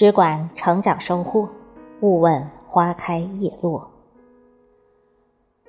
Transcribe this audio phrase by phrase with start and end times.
[0.00, 1.46] 只管成长收获，
[2.00, 3.90] 勿问花开叶落。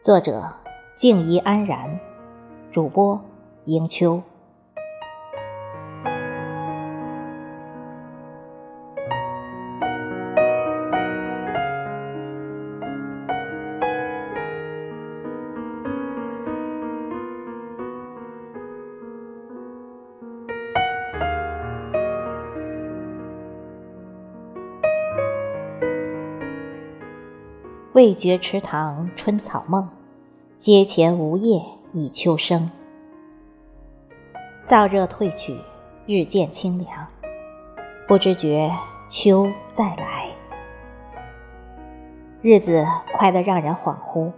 [0.01, 0.53] 作者：
[0.95, 1.99] 静怡安然，
[2.71, 3.19] 主播：
[3.65, 4.23] 迎秋。
[27.93, 29.89] 未觉池塘春草梦，
[30.57, 32.71] 阶前梧叶已秋声。
[34.65, 35.57] 燥热退去，
[36.05, 37.05] 日渐清凉，
[38.07, 38.71] 不知觉
[39.09, 40.29] 秋再来。
[42.41, 44.31] 日子快得让人恍惚，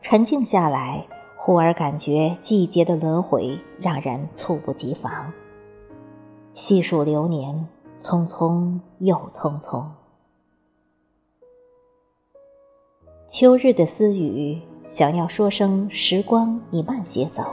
[0.00, 1.04] 沉静下来，
[1.36, 5.32] 忽而感觉季节的轮回让人猝不及防。
[6.54, 7.66] 细数流年，
[8.00, 9.84] 匆匆又匆匆。
[13.28, 17.44] 秋日的私语，想要说声“时光，你慢些走”，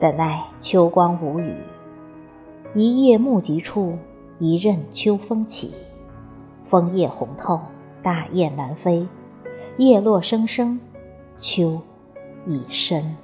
[0.00, 1.54] 怎奈秋光无语。
[2.74, 3.98] 一叶木极处，
[4.38, 5.74] 一任秋风起。
[6.70, 7.60] 枫叶红透，
[8.02, 9.06] 大雁南飞。
[9.76, 10.80] 叶落声声，
[11.36, 11.78] 秋
[12.46, 13.14] 已深。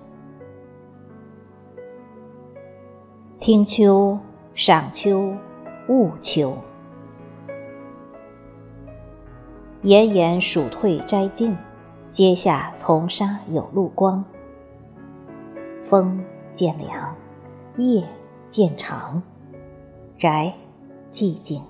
[3.41, 4.19] 听秋，
[4.55, 5.33] 赏秋，
[5.89, 6.55] 悟秋。
[9.83, 11.57] 炎炎暑退摘尽，
[12.13, 14.25] 阶下丛沙有露光。
[15.83, 16.23] 风
[16.55, 17.17] 渐凉，
[17.77, 18.05] 夜
[18.49, 19.21] 渐长，
[20.21, 20.55] 宅
[21.11, 21.61] 寂静。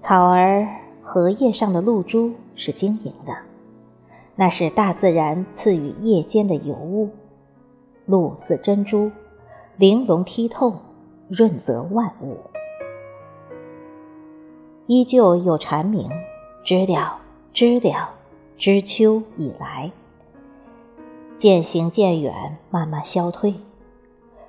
[0.00, 0.68] 草儿、
[1.02, 3.34] 荷叶上的露珠是晶莹的，
[4.36, 7.08] 那是大自然赐予夜间的尤物。
[8.04, 9.10] 露似珍珠，
[9.78, 10.76] 玲珑剔透，
[11.28, 12.36] 润泽万物。
[14.86, 16.10] 依旧有蝉鸣，
[16.62, 17.16] 知了，
[17.54, 18.10] 知了，
[18.58, 19.90] 知秋已来。
[21.38, 23.54] 渐行渐远，慢慢消退，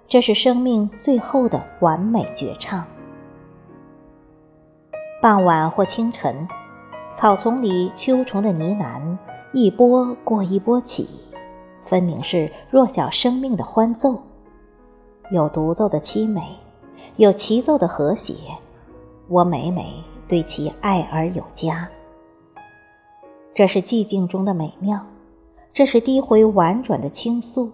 [0.09, 2.83] 这是生命最后的完美绝唱。
[5.21, 6.45] 傍晚或清晨，
[7.13, 9.17] 草丛里秋虫的呢喃，
[9.53, 11.07] 一波过一波起，
[11.85, 14.21] 分明是弱小生命的欢奏，
[15.31, 16.41] 有独奏的凄美，
[17.15, 18.35] 有齐奏的和谐。
[19.29, 20.03] 我每每。
[20.27, 21.87] 对其爱而有加，
[23.53, 24.99] 这是寂静中的美妙，
[25.71, 27.71] 这是低回婉转的倾诉，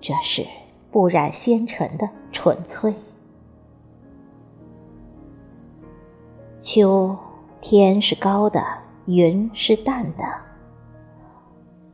[0.00, 0.46] 这是
[0.90, 2.94] 不染纤尘的纯粹。
[6.60, 7.16] 秋
[7.60, 8.62] 天是高的，
[9.06, 10.24] 云是淡的。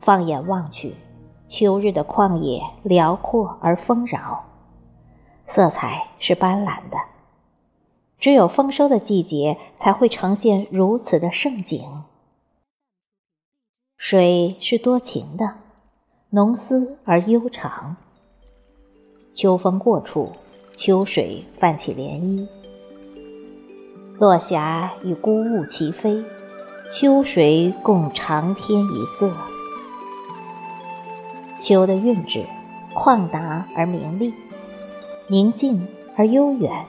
[0.01, 0.95] 放眼望去，
[1.47, 4.43] 秋日的旷野辽阔而丰饶，
[5.47, 7.12] 色彩是斑斓的。
[8.23, 12.05] 只有丰收的季节才会呈现如此的盛景。
[13.97, 15.55] 水是多情的，
[16.31, 17.97] 浓思而悠长。
[19.35, 20.31] 秋风过处，
[20.77, 22.47] 秋水泛起涟漪。
[24.21, 26.23] 落霞与孤鹜齐飞，
[26.93, 29.35] 秋水共长天一色。
[31.61, 32.45] 秋的韵致，
[32.95, 34.33] 旷达而明丽，
[35.27, 36.87] 宁静而悠远。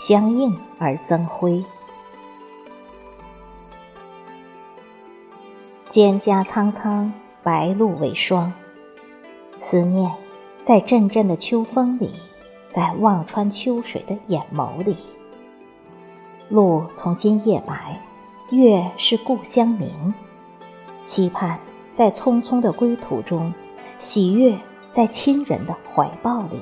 [0.00, 1.62] 相应而增辉，
[5.90, 7.12] 蒹葭苍苍，
[7.42, 8.50] 白露为霜。
[9.60, 10.10] 思念
[10.64, 12.14] 在阵阵的秋风里，
[12.70, 14.96] 在望穿秋水的眼眸里。
[16.48, 18.00] 露从今夜白，
[18.52, 20.14] 月是故乡明。
[21.04, 21.58] 期盼
[21.94, 23.52] 在匆匆的归途中，
[23.98, 24.58] 喜悦
[24.92, 26.58] 在亲人的怀抱里。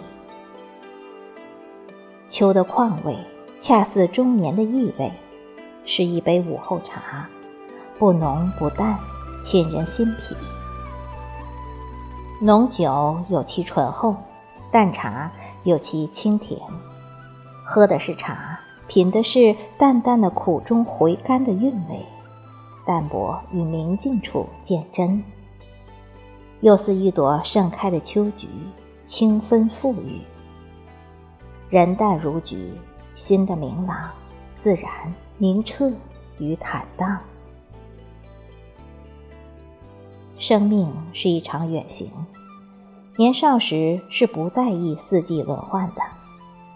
[2.38, 3.18] 秋的况味，
[3.64, 5.10] 恰似中年的意味，
[5.84, 7.28] 是一杯午后茶，
[7.98, 8.96] 不浓不淡，
[9.42, 10.36] 沁人心脾。
[12.40, 14.14] 浓酒有其醇厚，
[14.70, 15.28] 淡茶
[15.64, 16.60] 有其清甜。
[17.64, 22.00] 喝的是茶，品的是淡淡的苦中回甘的韵味，
[22.86, 25.20] 淡泊与明净处见真。
[26.60, 28.46] 又似一朵盛开的秋菊，
[29.08, 30.20] 清芬馥郁。
[31.70, 32.72] 人淡如菊，
[33.14, 34.08] 心的明朗、
[34.58, 34.90] 自然、
[35.36, 35.92] 明澈
[36.38, 37.18] 与坦荡。
[40.38, 42.10] 生命是一场远行，
[43.16, 46.00] 年少时是不在意四季轮换的，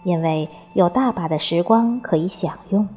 [0.03, 2.87] 因为有大把的时光可以享用。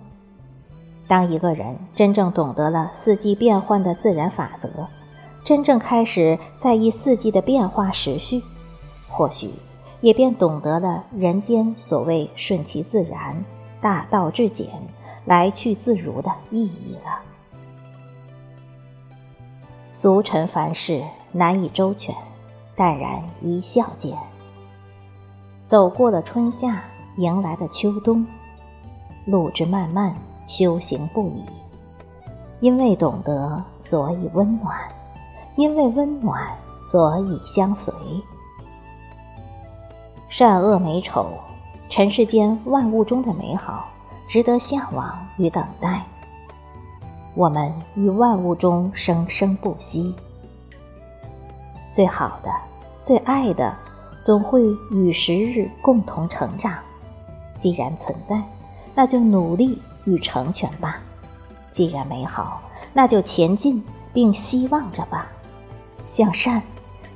[1.09, 4.69] 当一个人真正懂得了四季变换的自然法则，
[5.47, 8.43] 真正开始在意四季的变化时序，
[9.09, 9.51] 或许。
[10.01, 13.45] 也便懂得了人间所谓顺其自然，
[13.81, 14.69] 大道至简、
[15.25, 17.21] 来去自如的意义了。
[19.93, 21.03] 俗尘凡事
[21.33, 22.15] 难以周全，
[22.75, 24.17] 淡然一笑间。
[25.67, 26.85] 走过了春夏，
[27.17, 28.27] 迎来了秋冬，
[29.25, 30.15] 路之漫漫，
[30.47, 31.43] 修行不已。
[32.61, 34.75] 因为懂得，所以温暖；
[35.57, 36.57] 因为温暖，
[36.91, 37.93] 所以相随。
[40.29, 41.31] 善恶美丑，
[41.89, 43.89] 尘世间万物中的美好，
[44.29, 46.03] 值得向往与等待。
[47.35, 50.15] 我们于万物中生生不息，
[51.93, 52.51] 最好的、
[53.03, 53.75] 最爱的，
[54.23, 56.75] 总会与时日共同成长。
[57.63, 58.43] 既然存在，
[58.95, 60.97] 那就努力与成全吧；
[61.73, 62.61] 既然美好，
[62.93, 63.83] 那就前进
[64.13, 65.29] 并希望着吧。
[66.11, 66.63] 向善，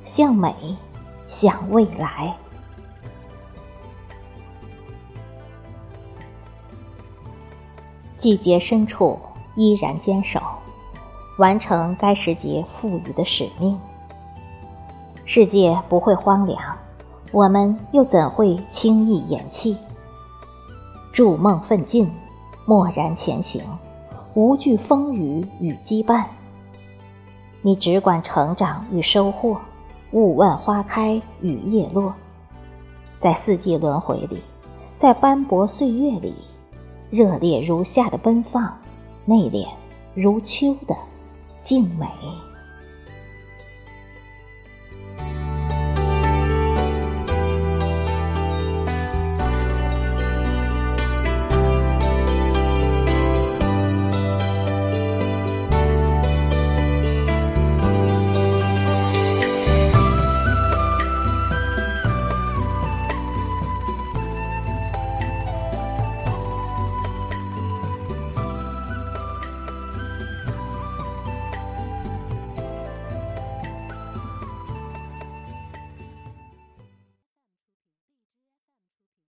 [0.05, 0.55] 向美，
[1.27, 2.35] 向未来。
[8.21, 9.19] 季节深处。
[9.55, 10.39] 依然坚守，
[11.37, 13.77] 完成该时节赋予的使命。
[15.25, 16.57] 世界不会荒凉，
[17.33, 19.75] 我们又怎会轻易言弃？
[21.11, 22.09] 筑梦奋进，
[22.65, 23.61] 默然前行，
[24.33, 26.23] 无惧风雨与羁绊。
[27.61, 29.59] 你只管成长与收获，
[30.11, 32.13] 勿问花开与叶落。
[33.19, 34.41] 在四季轮回里，
[34.97, 36.33] 在斑驳岁月里，
[37.11, 38.75] 热烈如夏的奔放。
[39.25, 39.67] 内敛
[40.15, 40.95] 如秋的
[41.61, 42.07] 静美。